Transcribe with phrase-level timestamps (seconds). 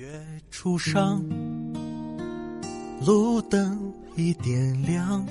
[0.00, 0.06] 月
[0.50, 1.22] 初上，
[3.04, 5.22] 路灯已点亮。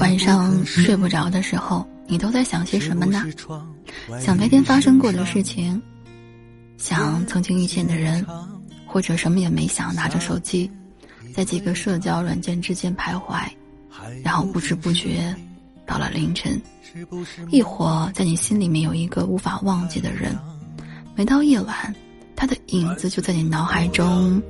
[0.00, 3.24] 晚上睡不着的时候，你都在想些什么呢？
[4.20, 5.80] 想白天发生过的事情，
[6.76, 8.22] 想曾经遇见的人，
[8.86, 10.70] 或者什么也没想，拿着手机，
[11.34, 13.48] 在几个社交软件之间徘徊，
[14.22, 15.34] 然后不知不觉
[15.86, 16.60] 到了凌晨。
[17.50, 20.36] 亦或在你心里面有一个无法忘记的人，
[21.16, 21.94] 每到夜晚，
[22.44, 24.42] 他的影子就在你脑海中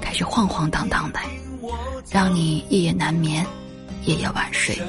[0.00, 1.18] 开始晃晃荡荡的，
[2.08, 3.44] 让你夜夜难眠。
[4.04, 4.80] 夜夜晚睡。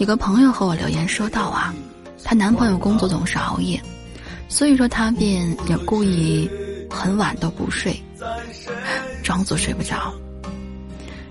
[0.00, 1.72] 有个朋友和我留言说道啊，
[2.24, 3.80] 她男朋友工作总是熬夜，
[4.48, 6.50] 所以说她便也故意
[6.90, 8.02] 很晚都不睡，
[9.22, 10.12] 装作睡不着，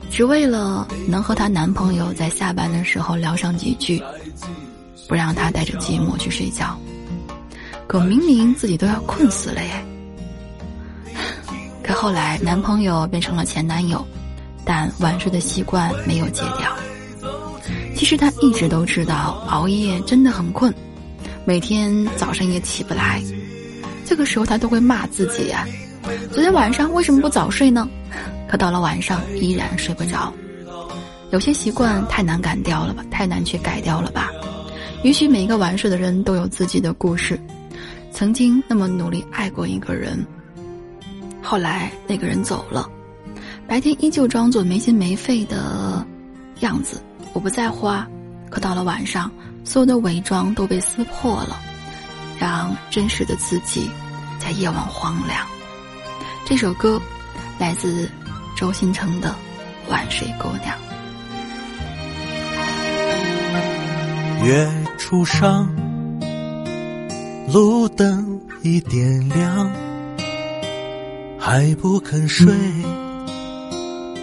[0.10, 4.02] 只为了能和她男朋友在下班的时候聊上几句，
[5.10, 6.80] 不让他带着寂寞去睡觉。
[7.88, 9.86] 可明明自己都要困死了耶。
[11.84, 14.06] 可后来男朋友变成了前男友。
[14.68, 16.76] 但晚睡的习惯没有戒掉。
[17.96, 20.74] 其实他一直都知道熬夜真的很困，
[21.46, 23.22] 每天早上也起不来。
[24.06, 25.68] 这个时候他都会骂自己呀
[26.34, 27.88] ：“昨天晚上为什么不早睡呢？”
[28.50, 30.34] 可到了晚上依然睡不着。
[31.30, 33.06] 有些习惯太难改掉了吧？
[33.12, 34.32] 太难去改掉了吧？
[35.04, 37.40] 也许每一个晚睡的人都有自己的故事，
[38.16, 40.26] 曾经那么努力爱过一个人，
[41.44, 42.90] 后来那个人走了。
[43.68, 46.08] 白天依旧装作没心没肺的
[46.62, 48.08] 样子，我不在乎啊。
[48.50, 49.30] 可到了晚上，
[49.66, 51.60] 所有的伪装都被撕破了，
[52.40, 53.92] 让真实的自己
[54.40, 55.46] 在夜晚荒凉。
[56.46, 57.02] 这首歌
[57.60, 58.10] 来自
[58.56, 59.36] 周星辰的
[59.92, 60.74] 《晚睡姑娘》。
[64.46, 65.70] 月初上，
[67.48, 69.72] 路灯已点亮，
[71.38, 72.54] 还不肯睡。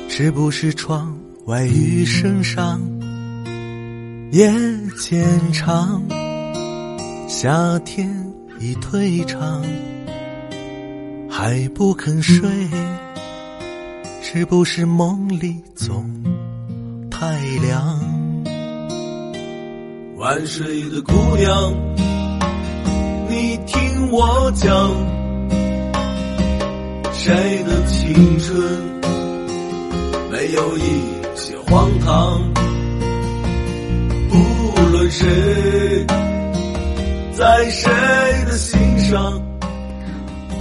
[0.09, 2.81] 是不是窗外雨声上，
[4.33, 4.53] 夜
[4.99, 6.03] 渐长，
[7.29, 8.11] 夏天
[8.61, 9.65] 已退场，
[11.31, 12.51] 还不肯睡？
[14.21, 16.05] 是不是梦里总
[17.11, 18.01] 太凉？
[20.17, 21.73] 晚睡的姑娘，
[23.33, 24.71] 你听我讲，
[27.15, 28.63] 谁的青春？
[30.31, 30.83] 没有一
[31.35, 32.39] 些荒唐，
[34.31, 35.27] 无论谁
[37.33, 37.91] 在谁
[38.45, 39.41] 的心上。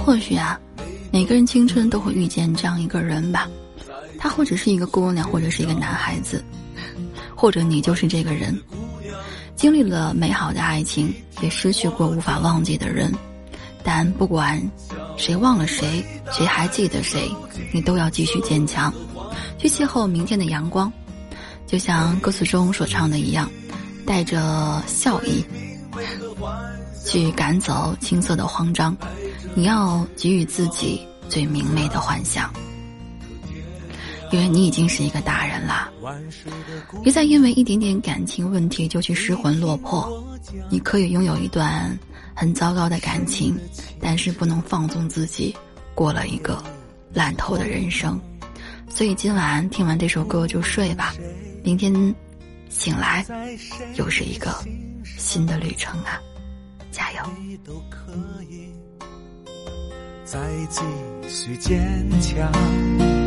[0.02, 0.58] 或许啊，
[1.10, 3.46] 每个人青春都会遇见这样一个人吧。
[4.18, 6.42] 他或者是一个姑娘，或者是一个男孩子，
[7.34, 8.58] 或者你就是这个人。
[9.62, 13.14] 经历了美好的爱情，也失去过无法忘记的人。
[13.84, 14.60] 但不管
[15.16, 17.30] 谁忘了谁，谁还记得谁，
[17.72, 18.92] 你都要继续坚强。
[19.58, 20.92] 去邂逅明天的阳光，
[21.64, 23.48] 就像歌词中所唱的一样，
[24.04, 25.44] 带着笑意
[27.06, 28.96] 去赶走青涩的慌张。
[29.54, 32.52] 你要给予自己最明媚的幻想，
[34.32, 35.92] 因为你已经是一个大人了。
[37.02, 40.10] 别再因为一点点感情问题就去失魂落魄。
[40.70, 41.96] 你可以拥有一段
[42.34, 43.56] 很糟糕的感情，
[44.00, 45.54] 但是不能放纵自己，
[45.94, 46.62] 过了一个
[47.12, 48.18] 烂透的人生。
[48.88, 51.14] 所以今晚听完这首歌就睡吧，
[51.62, 51.92] 明天
[52.70, 53.24] 醒来
[53.96, 54.50] 又是一个
[55.18, 56.18] 新的旅程啊！
[56.90, 57.22] 加油！
[60.24, 60.40] 再
[60.70, 60.80] 继
[61.28, 63.21] 续坚强。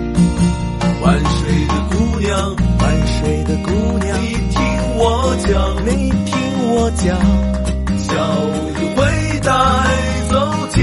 [1.05, 4.57] 晚睡的姑娘，万水的姑娘，你听
[4.97, 5.53] 我讲，
[5.85, 6.33] 你听
[6.73, 7.05] 我讲，
[7.99, 8.09] 小
[8.73, 9.05] 雨会
[9.41, 9.51] 带
[10.31, 10.33] 走
[10.71, 10.75] 金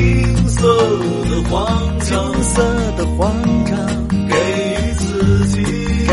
[0.46, 0.62] 色
[1.28, 1.66] 的慌
[1.98, 2.62] 张，青涩
[2.96, 3.34] 的慌
[3.64, 3.76] 张。
[4.28, 4.36] 给
[4.94, 5.56] 自己，
[6.06, 6.12] 给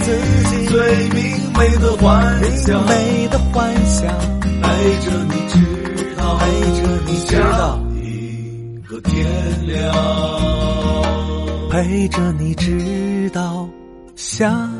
[0.00, 0.06] 自
[0.50, 1.16] 己最明
[1.56, 2.06] 媚的幻
[2.58, 4.06] 想，美的幻想，
[4.42, 4.68] 陪
[5.00, 5.54] 着你直
[6.18, 6.44] 到，陪
[6.76, 9.26] 着你直到一个天
[9.66, 9.94] 亮，
[11.70, 12.54] 陪着你
[13.28, 13.68] 直到
[14.16, 14.77] 下。